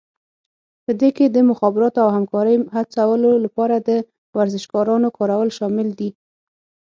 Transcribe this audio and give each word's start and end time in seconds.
په 0.83 0.91
دې 1.01 1.09
کې 1.17 1.25
د 1.29 1.37
مخابراتو 1.49 1.99
او 2.05 2.09
همکارۍ 2.17 2.55
هڅولو 2.75 3.31
لپاره 3.45 3.75
د 3.77 3.89
ورزشکارانو 4.37 5.07
کارول 5.17 5.49
شامل 5.57 5.87
دي 5.99 6.09